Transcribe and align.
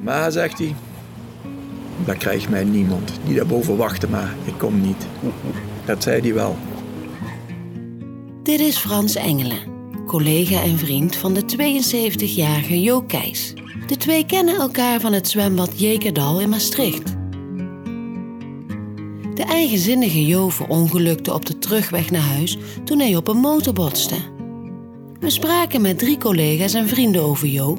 Maar, 0.00 0.32
zegt 0.32 0.58
hij, 0.58 0.74
daar 2.04 2.16
krijgt 2.16 2.48
mij 2.48 2.64
niemand. 2.64 3.12
Die 3.24 3.34
daarboven 3.34 3.76
wachten 3.76 4.10
maar, 4.10 4.34
ik 4.44 4.54
kom 4.58 4.80
niet. 4.80 5.06
Dat 5.84 6.02
zei 6.02 6.20
hij 6.20 6.34
wel. 6.34 6.56
Dit 8.42 8.60
is 8.60 8.76
Frans 8.76 9.14
Engelen, 9.14 9.58
collega 10.06 10.62
en 10.62 10.78
vriend 10.78 11.16
van 11.16 11.34
de 11.34 11.42
72-jarige 11.42 12.82
Jo 12.82 13.02
Keijs. 13.02 13.54
De 13.86 13.96
twee 13.96 14.26
kennen 14.26 14.56
elkaar 14.56 15.00
van 15.00 15.12
het 15.12 15.28
zwembad 15.28 15.80
Jekerdal 15.80 16.40
in 16.40 16.48
Maastricht. 16.48 17.18
De 19.34 19.44
eigenzinnige 19.44 20.26
Jo 20.26 20.48
verongelukte 20.48 21.34
op 21.34 21.46
de 21.46 21.58
terugweg 21.58 22.10
naar 22.10 22.20
huis 22.20 22.58
toen 22.84 22.98
hij 22.98 23.16
op 23.16 23.28
een 23.28 23.36
motor 23.36 23.72
botste. 23.72 24.16
We 25.20 25.30
spraken 25.30 25.80
met 25.80 25.98
drie 25.98 26.18
collega's 26.18 26.74
en 26.74 26.88
vrienden 26.88 27.22
over 27.22 27.46
Jo, 27.46 27.78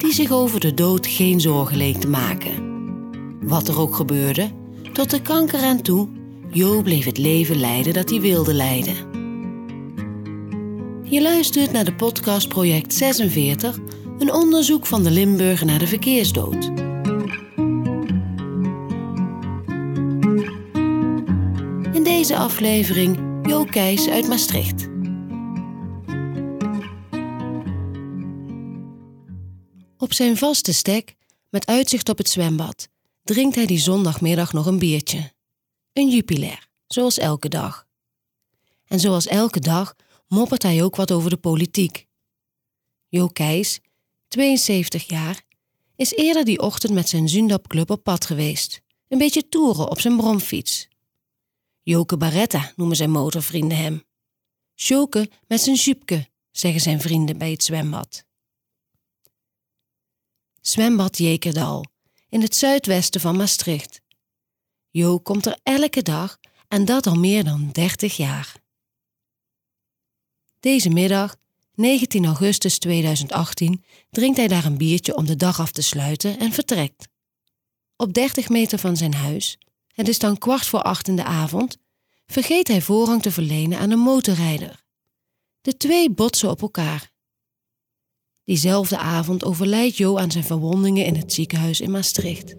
die 0.00 0.12
zich 0.12 0.30
over 0.30 0.60
de 0.60 0.74
dood 0.74 1.06
geen 1.06 1.40
zorgen 1.40 1.76
leek 1.76 1.96
te 1.96 2.08
maken. 2.08 2.68
Wat 3.42 3.68
er 3.68 3.80
ook 3.80 3.94
gebeurde, 3.94 4.50
tot 4.92 5.10
de 5.10 5.22
kanker 5.22 5.62
aan 5.62 5.82
toe, 5.82 6.08
Jo 6.52 6.82
bleef 6.82 7.04
het 7.04 7.18
leven 7.18 7.60
leiden 7.60 7.92
dat 7.92 8.10
hij 8.10 8.20
wilde 8.20 8.54
leiden. 8.54 8.94
Je 11.02 11.22
luistert 11.22 11.72
naar 11.72 11.84
de 11.84 11.94
podcast 11.94 12.48
Project 12.48 12.94
46, 12.94 13.78
een 14.18 14.32
onderzoek 14.32 14.86
van 14.86 15.02
de 15.02 15.10
Limburger 15.10 15.66
naar 15.66 15.78
de 15.78 15.86
verkeersdood. 15.86 16.64
In 21.92 22.02
deze 22.02 22.36
aflevering 22.36 23.18
Jo 23.42 23.64
Keijs 23.64 24.08
uit 24.08 24.28
Maastricht. 24.28 24.89
Op 30.10 30.16
zijn 30.16 30.36
vaste 30.36 30.72
stek, 30.72 31.16
met 31.48 31.66
uitzicht 31.66 32.08
op 32.08 32.18
het 32.18 32.30
zwembad, 32.30 32.88
drinkt 33.22 33.54
hij 33.54 33.66
die 33.66 33.78
zondagmiddag 33.78 34.52
nog 34.52 34.66
een 34.66 34.78
biertje. 34.78 35.32
Een 35.92 36.08
jupiler, 36.08 36.68
zoals 36.86 37.18
elke 37.18 37.48
dag. 37.48 37.86
En 38.86 39.00
zoals 39.00 39.26
elke 39.26 39.60
dag 39.60 39.94
moppert 40.28 40.62
hij 40.62 40.82
ook 40.82 40.96
wat 40.96 41.12
over 41.12 41.30
de 41.30 41.36
politiek. 41.36 42.06
Jo 43.08 43.28
Keijs, 43.28 43.80
72 44.28 45.08
jaar, 45.08 45.42
is 45.96 46.14
eerder 46.14 46.44
die 46.44 46.60
ochtend 46.60 46.92
met 46.92 47.08
zijn 47.08 47.28
Zundapclub 47.28 47.90
op 47.90 48.02
pad 48.02 48.26
geweest. 48.26 48.80
Een 49.08 49.18
beetje 49.18 49.48
toeren 49.48 49.90
op 49.90 50.00
zijn 50.00 50.16
bromfiets. 50.16 50.88
Joke 51.82 52.16
Baretta 52.16 52.72
noemen 52.76 52.96
zijn 52.96 53.10
motorvrienden 53.10 53.78
hem. 53.78 54.04
Sjoke 54.74 55.30
met 55.46 55.60
zijn 55.60 55.76
jupke, 55.76 56.28
zeggen 56.50 56.80
zijn 56.80 57.00
vrienden 57.00 57.38
bij 57.38 57.50
het 57.50 57.64
zwembad. 57.64 58.28
Zwembad 60.60 61.18
Jekerdal, 61.18 61.84
in 62.28 62.42
het 62.42 62.56
zuidwesten 62.56 63.20
van 63.20 63.36
Maastricht. 63.36 64.00
Jo 64.90 65.18
komt 65.18 65.46
er 65.46 65.58
elke 65.62 66.02
dag 66.02 66.38
en 66.68 66.84
dat 66.84 67.06
al 67.06 67.14
meer 67.14 67.44
dan 67.44 67.70
30 67.72 68.16
jaar. 68.16 68.56
Deze 70.60 70.88
middag, 70.88 71.36
19 71.74 72.24
augustus 72.24 72.78
2018, 72.78 73.84
drinkt 74.10 74.36
hij 74.36 74.48
daar 74.48 74.64
een 74.64 74.76
biertje 74.76 75.16
om 75.16 75.26
de 75.26 75.36
dag 75.36 75.60
af 75.60 75.72
te 75.72 75.82
sluiten 75.82 76.38
en 76.38 76.52
vertrekt. 76.52 77.08
Op 77.96 78.12
30 78.12 78.48
meter 78.48 78.78
van 78.78 78.96
zijn 78.96 79.14
huis, 79.14 79.58
het 79.88 80.08
is 80.08 80.18
dan 80.18 80.38
kwart 80.38 80.66
voor 80.66 80.82
acht 80.82 81.08
in 81.08 81.16
de 81.16 81.24
avond, 81.24 81.76
vergeet 82.26 82.68
hij 82.68 82.82
voorrang 82.82 83.22
te 83.22 83.32
verlenen 83.32 83.78
aan 83.78 83.90
een 83.90 83.98
motorrijder. 83.98 84.84
De 85.60 85.76
twee 85.76 86.10
botsen 86.10 86.50
op 86.50 86.62
elkaar. 86.62 87.10
Diezelfde 88.50 88.98
avond 88.98 89.44
overlijdt 89.44 89.96
Jo 89.96 90.18
aan 90.18 90.30
zijn 90.30 90.44
verwondingen 90.44 91.04
in 91.04 91.16
het 91.16 91.32
ziekenhuis 91.32 91.80
in 91.80 91.90
Maastricht. 91.90 92.54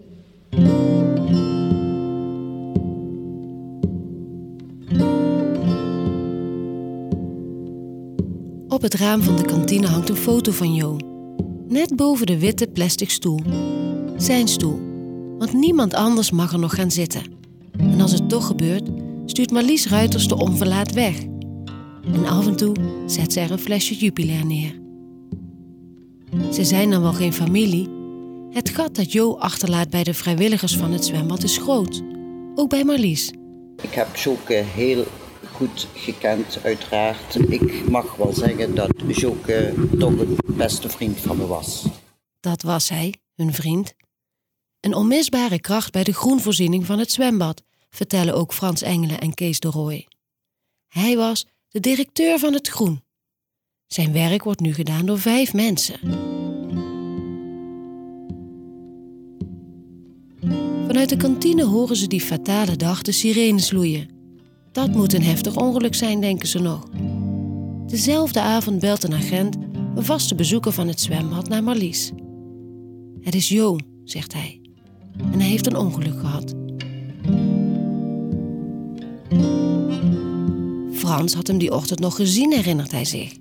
Op 8.68 8.82
het 8.82 8.94
raam 8.94 9.22
van 9.22 9.36
de 9.36 9.44
kantine 9.46 9.86
hangt 9.86 10.08
een 10.08 10.16
foto 10.16 10.52
van 10.52 10.74
Jo. 10.74 10.96
Net 11.68 11.96
boven 11.96 12.26
de 12.26 12.38
witte 12.38 12.66
plastic 12.66 13.10
stoel. 13.10 13.40
Zijn 14.16 14.48
stoel. 14.48 14.80
Want 15.38 15.52
niemand 15.52 15.94
anders 15.94 16.30
mag 16.30 16.52
er 16.52 16.58
nog 16.58 16.74
gaan 16.74 16.90
zitten. 16.90 17.22
En 17.78 18.00
als 18.00 18.12
het 18.12 18.28
toch 18.28 18.46
gebeurt, 18.46 18.88
stuurt 19.26 19.50
Marlies 19.50 19.88
Ruiters 19.88 20.28
de 20.28 20.36
onverlaat 20.36 20.92
weg. 20.92 21.16
En 22.12 22.26
af 22.26 22.46
en 22.46 22.56
toe 22.56 22.74
zet 23.06 23.32
ze 23.32 23.40
er 23.40 23.50
een 23.50 23.58
flesje 23.58 23.94
Jupiler 23.94 24.46
neer. 24.46 24.81
Ze 26.32 26.64
zijn 26.64 26.90
dan 26.90 27.02
wel 27.02 27.12
geen 27.12 27.32
familie. 27.32 27.88
Het 28.50 28.68
gat 28.68 28.94
dat 28.94 29.12
Jo 29.12 29.36
achterlaat 29.36 29.90
bij 29.90 30.04
de 30.04 30.14
vrijwilligers 30.14 30.76
van 30.76 30.92
het 30.92 31.04
zwembad 31.04 31.42
is 31.42 31.56
groot. 31.58 32.02
Ook 32.54 32.68
bij 32.68 32.84
Marlies. 32.84 33.32
Ik 33.82 33.90
heb 33.90 34.16
Joke 34.16 34.52
heel 34.52 35.04
goed 35.52 35.88
gekend, 35.94 36.58
uiteraard. 36.62 37.50
Ik 37.50 37.88
mag 37.88 38.16
wel 38.16 38.32
zeggen 38.32 38.74
dat 38.74 38.92
Joke 39.06 39.74
toch 39.98 40.18
een 40.18 40.36
beste 40.46 40.88
vriend 40.88 41.20
van 41.20 41.36
me 41.36 41.46
was. 41.46 41.86
Dat 42.40 42.62
was 42.62 42.88
hij, 42.88 43.14
hun 43.34 43.54
vriend. 43.54 43.94
Een 44.80 44.94
onmisbare 44.94 45.60
kracht 45.60 45.92
bij 45.92 46.04
de 46.04 46.14
groenvoorziening 46.14 46.86
van 46.86 46.98
het 46.98 47.12
zwembad, 47.12 47.62
vertellen 47.90 48.34
ook 48.34 48.52
Frans 48.52 48.82
Engelen 48.82 49.20
en 49.20 49.34
Kees 49.34 49.60
de 49.60 49.68
Rooij. 49.68 50.08
Hij 50.88 51.16
was 51.16 51.46
de 51.68 51.80
directeur 51.80 52.38
van 52.38 52.52
het 52.52 52.68
groen. 52.68 53.02
Zijn 53.92 54.12
werk 54.12 54.44
wordt 54.44 54.60
nu 54.60 54.74
gedaan 54.74 55.06
door 55.06 55.18
vijf 55.18 55.52
mensen. 55.52 55.98
Vanuit 60.86 61.08
de 61.08 61.16
kantine 61.16 61.64
horen 61.64 61.96
ze 61.96 62.06
die 62.06 62.20
fatale 62.20 62.76
dag 62.76 63.02
de 63.02 63.12
sirenes 63.12 63.70
loeien. 63.70 64.08
Dat 64.72 64.92
moet 64.92 65.12
een 65.12 65.22
heftig 65.22 65.56
ongeluk 65.56 65.94
zijn, 65.94 66.20
denken 66.20 66.48
ze 66.48 66.58
nog. 66.58 66.88
Dezelfde 67.86 68.40
avond 68.40 68.78
belt 68.78 69.04
een 69.04 69.14
agent, 69.14 69.56
een 69.94 70.04
vaste 70.04 70.34
bezoeker 70.34 70.72
van 70.72 70.88
het 70.88 71.00
zwembad, 71.00 71.48
naar 71.48 71.62
Marlies. 71.62 72.12
Het 73.20 73.34
is 73.34 73.48
Jo, 73.48 73.78
zegt 74.04 74.32
hij. 74.32 74.60
En 75.32 75.40
hij 75.40 75.48
heeft 75.48 75.66
een 75.66 75.76
ongeluk 75.76 76.20
gehad. 76.20 76.54
Frans 80.92 81.34
had 81.34 81.46
hem 81.46 81.58
die 81.58 81.72
ochtend 81.72 82.00
nog 82.00 82.16
gezien, 82.16 82.52
herinnert 82.52 82.90
hij 82.90 83.04
zich. 83.04 83.32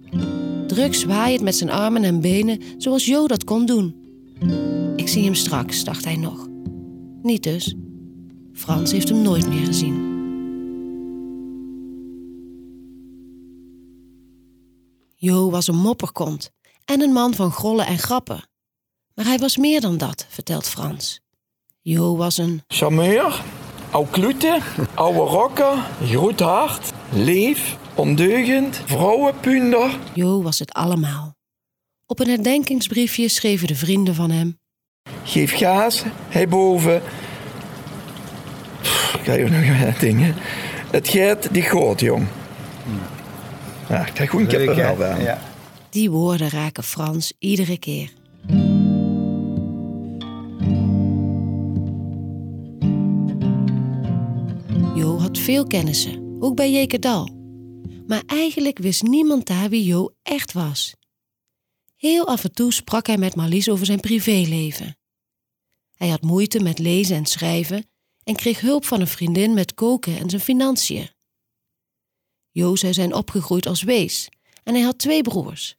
Druk 0.72 0.96
zwaaiend 0.96 1.42
met 1.42 1.56
zijn 1.56 1.70
armen 1.70 2.04
en 2.04 2.22
benen, 2.22 2.62
zoals 2.78 3.06
Jo 3.06 3.28
dat 3.28 3.44
kon 3.44 3.66
doen. 3.66 3.96
Ik 4.96 5.08
zie 5.08 5.24
hem 5.24 5.36
straks, 5.36 5.84
dacht 5.84 6.06
hij 6.06 6.16
nog. 6.16 6.48
Niet 7.22 7.44
dus. 7.44 7.76
Frans 8.54 8.92
heeft 8.92 9.10
hem 9.10 9.22
nooit 9.22 9.48
meer 9.50 9.66
gezien. 9.66 10.10
Jo 15.16 15.50
was 15.50 15.68
een 15.68 15.78
mopperkont 15.78 16.52
en 16.86 17.02
een 17.02 17.14
man 17.14 17.34
van 17.34 17.52
grollen 17.52 17.86
en 17.86 18.00
grappen. 18.00 18.50
Maar 19.16 19.26
hij 19.26 19.38
was 19.38 19.58
meer 19.58 19.82
dan 19.82 19.98
dat, 19.98 20.26
vertelt 20.30 20.68
Frans. 20.68 21.22
Jo 21.82 22.16
was 22.18 22.38
een 22.38 22.62
Charmeur, 22.68 23.44
oude 23.90 24.10
klute, 24.10 24.60
oude 24.94 25.20
rocker, 25.20 25.90
groot 26.04 26.40
hart, 26.40 26.92
lief, 27.14 27.78
ondeugend, 27.96 28.82
vrouwenpunder. 28.86 30.00
Jo 30.14 30.42
was 30.42 30.60
het 30.60 30.74
allemaal. 30.74 31.36
Op 32.06 32.20
een 32.20 32.28
herdenkingsbriefje 32.28 33.28
schreven 33.28 33.68
de 33.68 33.76
vrienden 33.76 34.16
van 34.16 34.32
hem. 34.32 34.60
Geef 35.24 35.58
gaas, 35.58 36.04
hij 36.30 36.48
boven. 36.48 37.02
Pff, 38.82 39.18
ga 39.24 39.34
even 39.34 39.52
nog 39.52 39.98
dingen. 39.98 40.36
Het 40.92 41.08
gaat 41.08 41.54
die 41.54 41.62
groot, 41.62 42.00
jong. 42.00 42.28
Ja, 43.90 44.06
ik 44.06 44.14
krijg 44.14 44.30
goed 44.30 44.42
een 44.42 44.48
kippenvel. 44.48 45.20
Ja. 45.20 45.42
Die 45.90 46.12
woorden 46.12 46.50
raken 46.50 46.84
Frans 46.84 47.34
iedere 47.40 47.78
keer. 47.78 48.14
Jo 54.96 55.20
had 55.20 55.38
veel 55.38 55.68
kennissen, 55.68 56.38
ook 56.40 56.56
bij 56.56 56.72
Jekerdal. 56.72 57.41
Maar 58.08 58.24
eigenlijk 58.26 58.78
wist 58.78 59.04
niemand 59.04 59.46
daar 59.48 59.70
wie 59.70 59.84
Jo 59.84 60.14
echt 60.24 60.52
was. 60.52 60.96
Heel 61.96 62.28
af 62.28 62.44
en 62.44 62.54
toe 62.54 62.74
sprak 62.74 63.08
hij 63.08 63.18
met 63.18 63.36
Marlies 63.36 63.70
over 63.70 63.86
zijn 63.86 64.00
privéleven. 64.00 64.98
Hij 65.96 66.10
had 66.10 66.22
moeite 66.22 66.60
met 66.60 66.80
lezen 66.80 67.16
en 67.16 67.26
schrijven 67.26 67.90
en 68.24 68.36
kreeg 68.36 68.60
hulp 68.60 68.86
van 68.86 69.02
een 69.02 69.08
vriendin 69.08 69.54
met 69.54 69.74
koken 69.74 70.18
en 70.18 70.30
zijn 70.30 70.42
financiën. 70.42 71.10
Jo 72.52 72.76
zou 72.76 72.94
zijn 72.94 73.14
opgegroeid 73.14 73.66
als 73.66 73.82
wees 73.84 74.30
en 74.64 74.74
hij 74.74 74.84
had 74.84 74.98
twee 74.98 75.22
broers. 75.22 75.76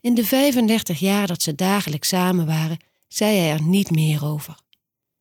In 0.00 0.14
de 0.14 0.24
35 0.24 0.98
jaar 0.98 1.26
dat 1.26 1.42
ze 1.42 1.54
dagelijks 1.54 2.08
samen 2.08 2.46
waren, 2.46 2.78
zei 3.08 3.36
hij 3.36 3.50
er 3.52 3.62
niet 3.62 3.90
meer 3.90 4.24
over. 4.24 4.58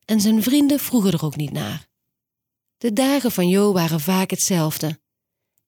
En 0.05 0.21
zijn 0.21 0.43
vrienden 0.43 0.79
vroegen 0.79 1.11
er 1.11 1.25
ook 1.25 1.35
niet 1.35 1.51
naar. 1.51 1.87
De 2.77 2.93
dagen 2.93 3.31
van 3.31 3.49
Jo 3.49 3.73
waren 3.73 3.99
vaak 3.99 4.29
hetzelfde. 4.29 4.99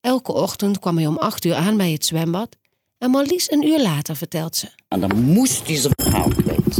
Elke 0.01 0.33
ochtend 0.33 0.79
kwam 0.79 0.97
hij 0.97 1.07
om 1.07 1.17
acht 1.17 1.45
uur 1.45 1.55
aan 1.55 1.77
bij 1.77 1.91
het 1.91 2.05
zwembad 2.05 2.57
en 2.97 3.11
Marlies 3.11 3.51
een 3.51 3.67
uur 3.67 3.81
later 3.81 4.15
vertelt 4.15 4.55
ze. 4.55 4.67
En 4.87 4.99
dan 4.99 5.21
moest 5.21 5.67
hij 5.67 5.75
zijn 5.75 5.93
verhaal 5.95 6.29
kwijt. 6.29 6.77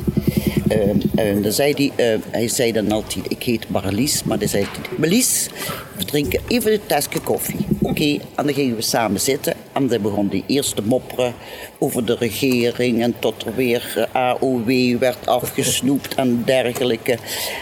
uh, 1.16 1.44
dan 1.44 1.52
zei 1.52 1.92
hij, 1.94 2.20
hij 2.30 2.48
zei 2.48 2.72
dan 2.72 2.92
altijd, 2.92 3.32
ik 3.32 3.44
heet 3.44 3.70
Marlies, 3.70 4.24
maar 4.24 4.40
dan 4.40 4.48
zei 4.48 4.64
hij, 4.64 4.98
Marlies, 4.98 5.50
we 5.98 6.06
drinken 6.06 6.42
even 6.48 6.74
een 6.74 6.86
tasje 6.86 7.20
koffie. 7.24 7.66
Oké, 7.82 8.18
en 8.36 8.46
dan 8.46 8.54
gingen 8.54 8.76
we 8.76 8.82
samen 8.82 9.22
zitten 9.22 9.54
en 9.74 9.88
dan 9.88 10.02
begon 10.02 10.28
hij 10.30 10.44
eerst 10.48 10.76
te 10.76 10.82
mopperen 10.82 11.34
over 11.80 12.06
de 12.06 12.16
regering 12.16 13.02
en 13.02 13.16
tot 13.20 13.46
er 13.46 13.56
weer 13.56 14.08
AOW 14.12 14.98
werd 15.00 15.28
afgesnoept 15.28 16.16
en 16.16 16.44
dergelijke. 16.46 17.18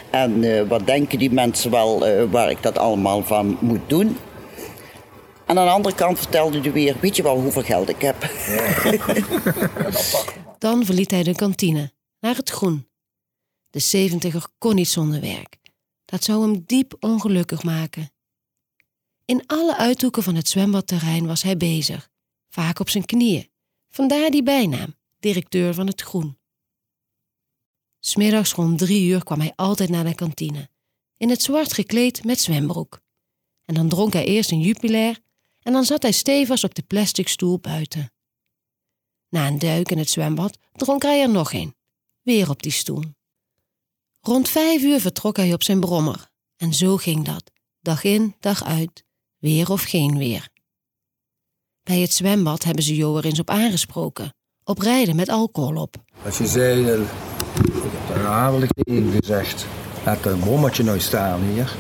En 0.10 0.68
wat 0.68 0.86
denken 0.86 1.20
die 1.20 1.32
mensen 1.32 1.72
wel 1.72 2.06
waar 2.30 2.50
ik 2.50 2.64
dat 2.64 2.78
allemaal 2.78 3.24
van 3.24 3.58
moet 3.62 3.90
doen? 3.90 4.18
En 5.48 5.58
aan 5.58 5.66
de 5.66 5.72
andere 5.72 5.96
kant 5.96 6.20
vertelde 6.20 6.60
hij 6.60 6.72
weer, 6.72 7.00
weet 7.00 7.16
je 7.16 7.24
wel 7.24 7.42
hoeveel 7.42 7.64
geld 7.64 7.90
ik 7.90 8.02
heb? 8.02 8.22
Dan 10.60 10.86
verliet 10.86 11.12
hij 11.12 11.24
de 11.24 11.36
kantine, 11.36 11.94
naar 12.20 12.36
het 12.36 12.50
groen. 12.50 12.88
De 13.70 13.80
zeventiger 13.80 14.48
kon 14.58 14.76
niet 14.76 14.88
zonder 14.88 15.22
werk. 15.22 15.58
Dat 16.06 16.24
zou 16.24 16.42
hem 16.42 16.64
diep 16.66 16.96
ongelukkig 17.00 17.64
maken. 17.64 18.12
In 19.26 19.44
alle 19.46 19.78
uithoeken 19.78 20.24
van 20.24 20.36
het 20.36 20.48
zwembadterrein 20.48 21.28
was 21.28 21.42
hij 21.44 21.58
bezig, 21.58 22.10
vaak 22.50 22.80
op 22.80 22.90
zijn 22.90 23.06
knieën. 23.06 23.50
Vandaar 23.90 24.30
die 24.30 24.44
bijnaam, 24.44 24.96
directeur 25.20 25.74
van 25.74 25.88
het 25.88 26.02
groen. 26.02 26.38
Smiddags 28.00 28.54
rond 28.54 28.78
drie 28.78 29.08
uur 29.08 29.24
kwam 29.24 29.40
hij 29.40 29.54
altijd 29.56 29.90
naar 29.90 30.04
de 30.04 30.16
kantine, 30.16 30.70
in 31.18 31.30
het 31.30 31.42
zwart 31.42 31.74
gekleed 31.74 32.24
met 32.24 32.40
zwembroek. 32.40 33.02
En 33.66 33.74
dan 33.74 33.90
dronk 33.90 34.14
hij 34.14 34.26
eerst 34.26 34.52
een 34.52 34.62
jupilair 34.62 35.26
en 35.68 35.74
dan 35.74 35.84
zat 35.84 36.02
hij 36.02 36.12
stevig 36.12 36.64
op 36.64 36.76
de 36.76 36.82
plastic 36.82 37.28
stoel 37.28 37.60
buiten. 37.60 38.12
Na 39.30 39.48
een 39.48 39.60
duik 39.60 39.92
in 39.92 39.98
het 39.98 40.10
zwembad 40.10 40.58
dronk 40.72 41.04
hij 41.04 41.22
er 41.22 41.30
nog 41.30 41.54
een, 41.54 41.76
weer 42.22 42.50
op 42.50 42.64
die 42.64 42.72
stoel. 42.72 43.04
Rond 44.22 44.50
vijf 44.50 44.82
uur 44.82 45.00
vertrok 45.00 45.38
hij 45.38 45.54
op 45.54 45.64
zijn 45.64 45.80
brommer. 45.80 46.30
En 46.58 46.74
zo 46.74 46.98
ging 46.98 47.26
dat, 47.26 47.52
dag 47.82 48.04
in, 48.04 48.36
dag 48.40 48.64
uit, 48.64 49.04
weer 49.38 49.72
of 49.72 49.84
geen 49.84 50.18
weer. 50.18 50.50
Bij 51.84 52.00
het 52.00 52.14
zwembad 52.14 52.64
hebben 52.64 52.84
ze 52.84 52.96
Jo 52.96 53.18
er 53.18 53.26
eens 53.26 53.40
op 53.40 53.50
aangesproken. 53.50 54.34
Op 54.64 54.80
rijden 54.80 55.16
met 55.16 55.30
alcohol 55.30 55.82
op. 55.82 55.96
Als 56.26 56.38
je 56.38 56.48
zei, 56.48 56.82
uh, 56.82 57.10
daar 58.08 58.54
heb 58.54 58.64
ik 58.64 58.84
tegen 58.84 59.12
gezegd. 59.12 59.66
Laat 60.06 60.26
een 60.26 60.40
brommertje 60.40 60.84
nou 60.84 61.00
staan 61.00 61.42
hier. 61.42 61.76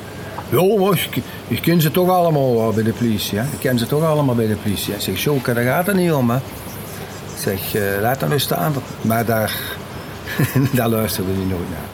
Ja, 0.51 0.91
ik, 0.93 1.23
ik 1.47 1.61
ken 1.61 1.81
ze 1.81 1.91
toch 1.91 2.09
allemaal 2.09 2.73
bij 2.73 2.83
de 2.83 2.93
politie. 2.93 3.37
Hè? 3.37 3.43
Ik 3.53 3.59
ken 3.59 3.79
ze 3.79 3.87
toch 3.87 4.03
allemaal 4.03 4.35
bij 4.35 4.47
de 4.47 4.55
politie. 4.55 4.93
Ik 4.93 5.01
zeg, 5.01 5.23
Joke, 5.23 5.53
daar 5.53 5.63
gaat 5.63 5.87
het 5.87 5.95
niet 5.95 6.11
om. 6.11 6.29
Hè? 6.29 6.37
Ik 6.37 7.37
zeg, 7.37 7.75
uh, 7.75 8.01
laat 8.01 8.19
dat 8.19 8.29
nu 8.29 8.39
staan. 8.39 8.73
Maar 9.01 9.25
daar, 9.25 9.77
daar 10.75 10.89
luisterde 10.89 11.33
hij 11.33 11.45
nooit 11.45 11.69
naar. 11.69 11.89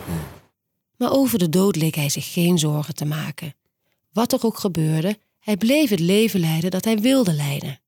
Maar 0.97 1.11
over 1.11 1.39
de 1.39 1.49
dood 1.49 1.75
leek 1.75 1.95
hij 1.95 2.09
zich 2.09 2.33
geen 2.33 2.59
zorgen 2.59 2.95
te 2.95 3.05
maken. 3.05 3.55
Wat 4.11 4.33
er 4.33 4.45
ook 4.45 4.57
gebeurde, 4.57 5.17
hij 5.39 5.57
bleef 5.57 5.89
het 5.89 5.99
leven 5.99 6.39
leiden 6.39 6.71
dat 6.71 6.85
hij 6.85 6.97
wilde 6.97 7.33
leiden. 7.33 7.79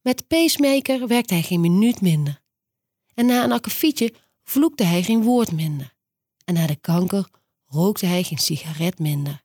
Met 0.00 0.26
pacemaker 0.26 1.06
werkte 1.06 1.34
hij 1.34 1.42
geen 1.42 1.60
minuut 1.60 2.00
minder. 2.00 2.40
En 3.14 3.26
na 3.26 3.44
een 3.44 3.52
akkefietje 3.52 4.12
vloekte 4.44 4.84
hij 4.84 5.02
geen 5.02 5.22
woord 5.22 5.52
minder. 5.52 5.94
En 6.44 6.54
na 6.54 6.66
de 6.66 6.76
kanker 6.76 7.28
rookte 7.66 8.06
hij 8.06 8.22
geen 8.22 8.38
sigaret 8.38 8.98
minder. 8.98 9.41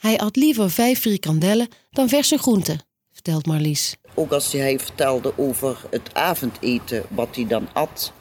Hij 0.00 0.18
at 0.18 0.36
liever 0.36 0.70
vijf 0.70 1.00
frikandellen 1.00 1.68
dan 1.90 2.08
verse 2.08 2.38
groenten, 2.38 2.78
vertelt 3.12 3.46
Marlies. 3.46 3.96
Ook 4.14 4.32
als 4.32 4.52
hij 4.52 4.78
vertelde 4.78 5.32
over 5.36 5.78
het 5.90 6.14
avondeten, 6.14 7.02
wat 7.08 7.36
hij 7.36 7.46
dan 7.46 7.68
at. 7.72 8.12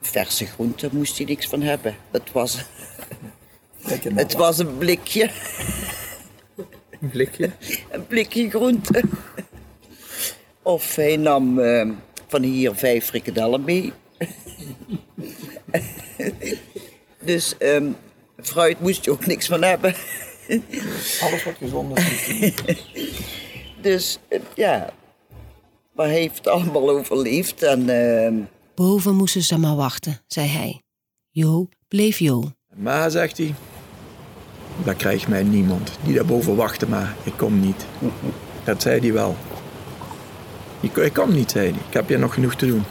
Verse 0.00 0.46
groenten 0.46 0.90
moest 0.92 1.16
hij 1.16 1.26
niks 1.26 1.46
van 1.46 1.62
hebben. 1.62 1.96
Het 2.10 2.32
was, 2.32 2.64
het 4.14 4.32
was 4.32 4.58
een 4.58 4.78
blikje. 4.78 5.30
Een 7.00 7.08
blikje? 7.10 7.50
Een 7.90 8.06
blikje 8.06 8.50
groente. 8.50 9.02
Of 10.62 10.94
hij 10.94 11.16
nam 11.16 11.58
uh, 11.58 11.90
van 12.26 12.42
hier 12.42 12.74
vijf 12.74 13.04
frikandellen 13.04 13.64
mee. 13.64 13.92
dus 17.20 17.54
um, 17.58 17.96
fruit 18.42 18.80
moest 18.80 19.04
je 19.04 19.10
ook 19.10 19.26
niks 19.26 19.46
van 19.46 19.62
hebben. 19.62 19.94
Alles 21.20 21.44
wat 21.48 21.54
gezond 21.58 21.98
is. 21.98 22.54
dus 23.80 24.18
uh, 24.28 24.40
ja, 24.54 24.92
maar 25.92 26.06
hij 26.06 26.14
heeft 26.14 26.36
het 26.36 26.48
allemaal 26.48 26.90
overleefd. 26.90 27.62
En, 27.62 27.88
uh... 27.88 28.44
Boven 28.74 29.14
moesten 29.14 29.42
ze 29.42 29.58
maar 29.58 29.76
wachten, 29.76 30.20
zei 30.26 30.48
hij. 30.48 30.80
Jo 31.30 31.68
bleef 31.88 32.18
Jo. 32.18 32.44
Maar, 32.74 33.10
zegt 33.10 33.38
hij, 33.38 33.54
daar 34.84 34.94
krijgt 34.94 35.28
mij 35.28 35.42
niemand. 35.42 35.90
Die 36.04 36.14
daarboven 36.14 36.56
wachten 36.56 36.88
maar, 36.88 37.16
ik 37.22 37.32
kom 37.36 37.60
niet. 37.60 37.86
Dat 38.64 38.82
zei 38.82 39.00
hij 39.00 39.12
wel. 39.12 39.36
Ik, 40.80 40.96
ik 40.96 41.12
kom 41.12 41.32
niet, 41.32 41.50
zei 41.50 41.70
hij. 41.70 41.80
Ik 41.88 41.94
heb 41.94 42.08
hier 42.08 42.18
nog 42.18 42.34
genoeg 42.34 42.54
te 42.54 42.66
doen. 42.66 42.84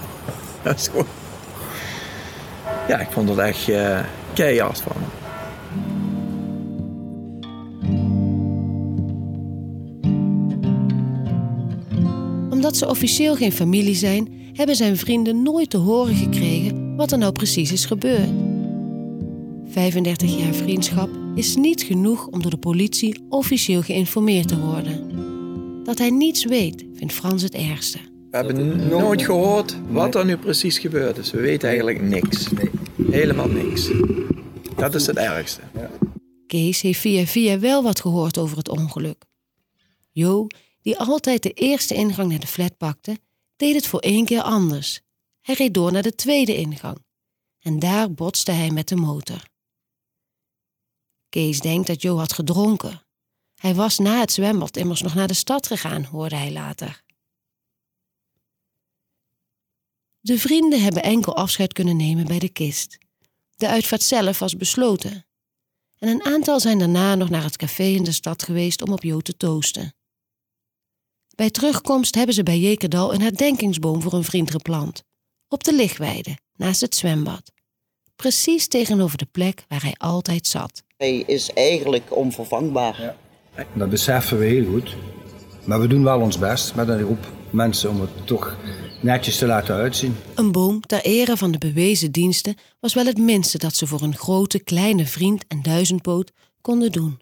dat 0.62 0.78
is 0.78 0.88
gewoon... 0.88 1.06
Ja, 2.88 2.98
ik 2.98 3.10
vond 3.10 3.28
het 3.28 3.38
echt 3.38 3.68
uh, 3.68 4.00
keihard 4.32 4.80
van 4.80 4.92
hem. 4.98 5.21
Omdat 12.62 12.76
ze 12.76 12.88
officieel 12.88 13.36
geen 13.36 13.52
familie 13.52 13.94
zijn, 13.94 14.28
hebben 14.52 14.76
zijn 14.76 14.96
vrienden 14.96 15.42
nooit 15.42 15.70
te 15.70 15.76
horen 15.76 16.14
gekregen 16.14 16.96
wat 16.96 17.12
er 17.12 17.18
nou 17.18 17.32
precies 17.32 17.72
is 17.72 17.84
gebeurd. 17.84 18.28
35 19.66 20.38
jaar 20.38 20.54
vriendschap 20.54 21.10
is 21.34 21.56
niet 21.56 21.82
genoeg 21.82 22.26
om 22.26 22.42
door 22.42 22.50
de 22.50 22.58
politie 22.58 23.24
officieel 23.28 23.82
geïnformeerd 23.82 24.48
te 24.48 24.60
worden. 24.60 25.08
Dat 25.84 25.98
hij 25.98 26.10
niets 26.10 26.44
weet, 26.44 26.84
vindt 26.94 27.12
Frans 27.12 27.42
het 27.42 27.54
ergste. 27.54 27.98
We 28.30 28.36
hebben 28.36 28.88
nooit 28.88 29.22
gehoord 29.22 29.76
wat 29.88 30.14
er 30.14 30.24
nu 30.24 30.36
precies 30.36 30.78
gebeurd 30.78 31.18
is. 31.18 31.30
We 31.30 31.40
weten 31.40 31.68
eigenlijk 31.68 32.02
niks. 32.02 32.48
Helemaal 33.10 33.48
niks. 33.48 33.90
Dat 34.76 34.94
is 34.94 35.06
het 35.06 35.16
ergste. 35.16 35.60
Kees 36.46 36.80
heeft 36.80 37.00
via 37.00 37.26
via 37.26 37.58
wel 37.58 37.82
wat 37.82 38.00
gehoord 38.00 38.38
over 38.38 38.56
het 38.56 38.68
ongeluk. 38.68 39.24
Jo 40.10 40.46
die 40.82 40.98
altijd 40.98 41.42
de 41.42 41.52
eerste 41.52 41.94
ingang 41.94 42.30
naar 42.30 42.40
de 42.40 42.46
flat 42.46 42.76
pakte, 42.76 43.18
deed 43.56 43.74
het 43.74 43.86
voor 43.86 44.00
één 44.00 44.24
keer 44.24 44.42
anders. 44.42 45.00
Hij 45.40 45.54
reed 45.54 45.74
door 45.74 45.92
naar 45.92 46.02
de 46.02 46.14
tweede 46.14 46.56
ingang. 46.56 47.04
En 47.60 47.78
daar 47.78 48.12
botste 48.12 48.52
hij 48.52 48.70
met 48.70 48.88
de 48.88 48.96
motor. 48.96 49.42
Kees 51.28 51.60
denkt 51.60 51.86
dat 51.86 52.02
Jo 52.02 52.16
had 52.16 52.32
gedronken. 52.32 53.02
Hij 53.54 53.74
was 53.74 53.98
na 53.98 54.20
het 54.20 54.32
zwembad 54.32 54.76
immers 54.76 55.02
nog 55.02 55.14
naar 55.14 55.26
de 55.26 55.34
stad 55.34 55.66
gegaan, 55.66 56.04
hoorde 56.04 56.36
hij 56.36 56.52
later. 56.52 57.02
De 60.20 60.38
vrienden 60.38 60.82
hebben 60.82 61.02
enkel 61.02 61.36
afscheid 61.36 61.72
kunnen 61.72 61.96
nemen 61.96 62.26
bij 62.26 62.38
de 62.38 62.48
kist. 62.48 62.98
De 63.56 63.68
uitvaart 63.68 64.02
zelf 64.02 64.38
was 64.38 64.56
besloten. 64.56 65.26
En 65.98 66.08
een 66.08 66.24
aantal 66.24 66.60
zijn 66.60 66.78
daarna 66.78 67.14
nog 67.14 67.30
naar 67.30 67.42
het 67.42 67.56
café 67.56 67.82
in 67.82 68.04
de 68.04 68.12
stad 68.12 68.42
geweest 68.42 68.82
om 68.82 68.92
op 68.92 69.02
Jo 69.02 69.20
te 69.20 69.36
toosten. 69.36 69.94
Bij 71.42 71.50
terugkomst 71.50 72.14
hebben 72.14 72.34
ze 72.34 72.42
bij 72.42 72.58
Jekerdal 72.58 73.14
een 73.14 73.20
herdenkingsboom 73.20 74.02
voor 74.02 74.12
een 74.12 74.24
vriend 74.24 74.50
geplant. 74.50 75.02
Op 75.48 75.64
de 75.64 75.74
lichtweide, 75.74 76.38
naast 76.56 76.80
het 76.80 76.94
zwembad. 76.94 77.52
Precies 78.16 78.68
tegenover 78.68 79.18
de 79.18 79.26
plek 79.32 79.64
waar 79.68 79.82
hij 79.82 79.94
altijd 79.96 80.46
zat. 80.46 80.82
Hij 80.96 81.16
is 81.26 81.52
eigenlijk 81.52 82.16
onvervangbaar. 82.16 83.00
Ja. 83.56 83.66
Dat 83.74 83.90
beseffen 83.90 84.38
we 84.38 84.44
heel 84.44 84.64
goed. 84.64 84.96
Maar 85.64 85.80
we 85.80 85.86
doen 85.86 86.04
wel 86.04 86.20
ons 86.20 86.38
best 86.38 86.74
met 86.74 86.88
een 86.88 87.04
groep 87.04 87.32
mensen 87.50 87.90
om 87.90 88.00
het 88.00 88.26
toch 88.26 88.56
netjes 89.00 89.38
te 89.38 89.46
laten 89.46 89.74
uitzien. 89.74 90.16
Een 90.34 90.52
boom 90.52 90.80
ter 90.80 91.04
ere 91.04 91.36
van 91.36 91.50
de 91.50 91.58
bewezen 91.58 92.12
diensten 92.12 92.56
was 92.80 92.94
wel 92.94 93.06
het 93.06 93.18
minste 93.18 93.58
dat 93.58 93.74
ze 93.74 93.86
voor 93.86 94.02
een 94.02 94.16
grote, 94.16 94.62
kleine 94.62 95.06
vriend 95.06 95.44
en 95.48 95.62
duizendpoot 95.62 96.32
konden 96.60 96.92
doen. 96.92 97.20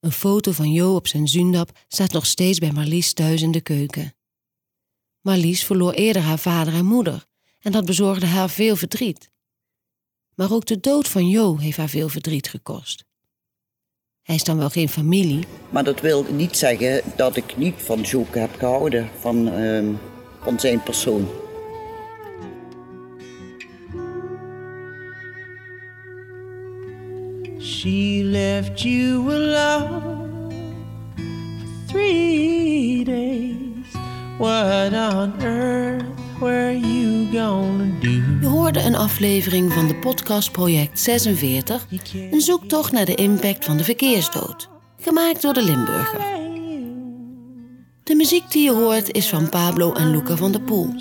Een 0.00 0.12
foto 0.12 0.52
van 0.52 0.72
Jo 0.72 0.94
op 0.94 1.06
zijn 1.06 1.28
zundap 1.28 1.70
staat 1.88 2.12
nog 2.12 2.26
steeds 2.26 2.58
bij 2.58 2.72
Marlies 2.72 3.12
thuis 3.12 3.42
in 3.42 3.50
de 3.50 3.60
keuken. 3.60 4.14
Marlies 5.20 5.64
verloor 5.64 5.92
eerder 5.92 6.22
haar 6.22 6.38
vader 6.38 6.74
en 6.74 6.84
moeder 6.84 7.26
en 7.58 7.72
dat 7.72 7.84
bezorgde 7.84 8.26
haar 8.26 8.50
veel 8.50 8.76
verdriet. 8.76 9.30
Maar 10.34 10.52
ook 10.52 10.66
de 10.66 10.80
dood 10.80 11.08
van 11.08 11.28
Jo 11.28 11.56
heeft 11.56 11.76
haar 11.76 11.88
veel 11.88 12.08
verdriet 12.08 12.48
gekost. 12.48 13.04
Hij 14.22 14.34
is 14.34 14.44
dan 14.44 14.58
wel 14.58 14.70
geen 14.70 14.88
familie. 14.88 15.46
Maar 15.70 15.84
dat 15.84 16.00
wil 16.00 16.24
niet 16.32 16.56
zeggen 16.56 17.02
dat 17.16 17.36
ik 17.36 17.56
niet 17.56 17.74
van 17.76 18.00
Joke 18.00 18.38
heb 18.38 18.54
gehouden, 18.58 19.10
van, 19.18 19.60
uh, 19.60 19.94
van 20.40 20.60
zijn 20.60 20.82
persoon. 20.82 21.28
She 27.88 28.22
left 28.22 28.84
you 28.84 29.30
alone 29.30 30.52
for 31.86 31.98
days. 33.04 33.92
What 34.38 34.92
on 34.92 35.42
earth 35.42 36.04
were 36.40 36.72
you 36.72 37.32
gonna 37.32 37.98
do? 38.00 38.48
hoorde 38.48 38.80
een 38.80 38.94
aflevering 38.94 39.72
van 39.72 39.88
de 39.88 39.94
podcast 39.94 40.52
Project 40.52 41.00
46, 41.00 41.86
een 42.30 42.40
zoektocht 42.40 42.92
naar 42.92 43.04
de 43.04 43.14
impact 43.14 43.64
van 43.64 43.76
de 43.76 43.84
verkeersdood, 43.84 44.68
gemaakt 45.00 45.42
door 45.42 45.52
de 45.52 45.62
Limburger. 45.62 46.20
De 48.02 48.14
muziek 48.14 48.50
die 48.50 48.64
je 48.64 48.72
hoort 48.72 49.12
is 49.12 49.28
van 49.28 49.48
Pablo 49.48 49.92
en 49.92 50.10
Luca 50.10 50.36
van 50.36 50.52
der 50.52 50.60
Poel. 50.60 50.94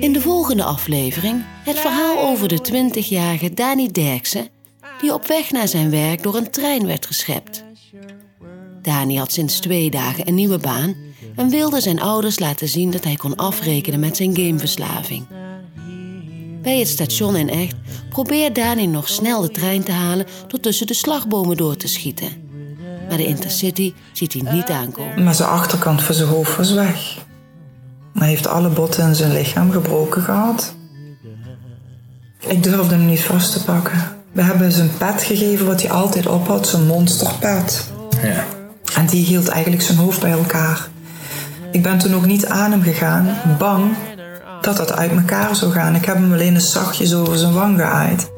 In 0.00 0.12
de 0.12 0.20
volgende 0.20 0.64
aflevering 0.64 1.44
het 1.64 1.78
verhaal 1.78 2.18
over 2.18 2.48
de 2.48 2.58
20-jarige 2.72 3.54
Dani 3.54 3.90
Derksen, 3.90 4.48
die 5.00 5.14
op 5.14 5.26
weg 5.26 5.50
naar 5.50 5.68
zijn 5.68 5.90
werk 5.90 6.22
door 6.22 6.36
een 6.36 6.50
trein 6.50 6.86
werd 6.86 7.06
geschept. 7.06 7.64
Dani 8.82 9.18
had 9.18 9.32
sinds 9.32 9.60
twee 9.60 9.90
dagen 9.90 10.28
een 10.28 10.34
nieuwe 10.34 10.58
baan 10.58 10.94
en 11.36 11.48
wilde 11.48 11.80
zijn 11.80 12.00
ouders 12.00 12.38
laten 12.38 12.68
zien 12.68 12.90
dat 12.90 13.04
hij 13.04 13.16
kon 13.16 13.36
afrekenen 13.36 14.00
met 14.00 14.16
zijn 14.16 14.36
gameverslaving. 14.36 15.26
Bij 16.62 16.78
het 16.78 16.88
station 16.88 17.36
in 17.36 17.50
Echt 17.50 17.74
probeert 18.08 18.54
Dani 18.54 18.86
nog 18.86 19.08
snel 19.08 19.40
de 19.40 19.50
trein 19.50 19.82
te 19.82 19.92
halen 19.92 20.26
door 20.46 20.60
tussen 20.60 20.86
de 20.86 20.94
slagbomen 20.94 21.56
door 21.56 21.76
te 21.76 21.88
schieten. 21.88 22.46
Maar 23.08 23.16
de 23.16 23.26
Intercity 23.26 23.94
ziet 24.12 24.32
hij 24.32 24.52
niet 24.52 24.68
aankomen. 24.68 25.22
Maar 25.24 25.34
zijn 25.34 25.48
achterkant 25.48 26.02
van 26.02 26.14
zijn 26.14 26.28
hoofd 26.28 26.56
was 26.56 26.72
weg. 26.72 27.26
Hij 28.14 28.28
heeft 28.28 28.46
alle 28.46 28.68
botten 28.68 29.08
in 29.08 29.14
zijn 29.14 29.32
lichaam 29.32 29.70
gebroken 29.70 30.22
gehad. 30.22 30.74
Ik 32.38 32.62
durfde 32.62 32.94
hem 32.94 33.06
niet 33.06 33.20
vast 33.20 33.52
te 33.52 33.64
pakken. 33.64 34.17
We 34.32 34.42
hebben 34.42 34.72
zijn 34.72 34.90
pet 34.98 35.22
gegeven 35.22 35.66
wat 35.66 35.82
hij 35.82 35.90
altijd 35.90 36.26
op 36.26 36.46
had, 36.46 36.66
zijn 36.66 36.86
monsterpet. 36.86 37.90
Ja. 38.22 38.44
En 38.94 39.06
die 39.06 39.24
hield 39.24 39.48
eigenlijk 39.48 39.82
zijn 39.82 39.98
hoofd 39.98 40.20
bij 40.20 40.30
elkaar. 40.30 40.88
Ik 41.72 41.82
ben 41.82 41.98
toen 41.98 42.14
ook 42.14 42.26
niet 42.26 42.46
aan 42.46 42.70
hem 42.70 42.82
gegaan, 42.82 43.36
bang 43.58 43.96
dat 44.60 44.76
dat 44.76 44.92
uit 44.92 45.10
elkaar 45.10 45.56
zou 45.56 45.72
gaan. 45.72 45.94
Ik 45.94 46.04
heb 46.04 46.16
hem 46.16 46.32
alleen 46.32 46.54
eens 46.54 46.72
zachtjes 46.72 47.14
over 47.14 47.38
zijn 47.38 47.52
wang 47.52 47.78
geaaid. 47.78 48.30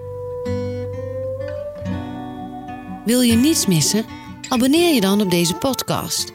Wil 3.05 3.21
je 3.21 3.35
niets 3.37 3.67
missen? 3.67 4.05
Abonneer 4.49 4.95
je 4.95 5.01
dan 5.01 5.21
op 5.21 5.31
deze 5.31 5.55
podcast. 5.55 6.33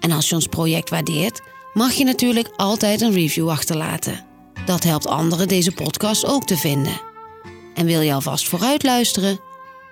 En 0.00 0.10
als 0.10 0.28
je 0.28 0.34
ons 0.34 0.46
project 0.46 0.90
waardeert, 0.90 1.40
mag 1.74 1.92
je 1.92 2.04
natuurlijk 2.04 2.48
altijd 2.56 3.00
een 3.00 3.12
review 3.12 3.50
achterlaten. 3.50 4.20
Dat 4.66 4.84
helpt 4.84 5.06
anderen 5.06 5.48
deze 5.48 5.72
podcast 5.72 6.26
ook 6.26 6.44
te 6.44 6.56
vinden. 6.56 7.00
En 7.74 7.86
wil 7.86 8.00
je 8.00 8.12
alvast 8.12 8.48
vooruit 8.48 8.82
luisteren? 8.82 9.40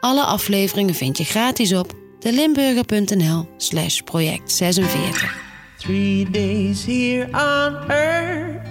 Alle 0.00 0.24
afleveringen 0.24 0.94
vind 0.94 1.18
je 1.18 1.24
gratis 1.24 1.72
op 1.72 1.92
delimburger.nl 2.18 3.48
slash 3.56 4.00
project 4.00 4.52
46. 4.52 5.40
Three 5.78 6.30
days 6.30 6.84
here 6.84 7.26
on 7.26 7.90
earth 7.90 8.61